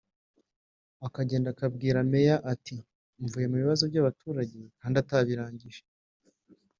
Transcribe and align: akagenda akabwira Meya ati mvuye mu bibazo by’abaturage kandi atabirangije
akagenda 1.07 1.47
akabwira 1.51 1.97
Meya 2.11 2.35
ati 2.53 2.75
mvuye 3.23 3.45
mu 3.49 3.55
bibazo 3.61 3.83
by’abaturage 3.91 4.57
kandi 4.79 4.95
atabirangije 5.03 5.81